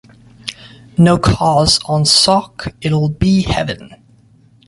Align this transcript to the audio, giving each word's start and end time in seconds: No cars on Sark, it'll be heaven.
No 0.97 1.19
cars 1.19 1.79
on 1.85 2.05
Sark, 2.05 2.73
it'll 2.81 3.07
be 3.09 3.43
heaven. 3.43 3.93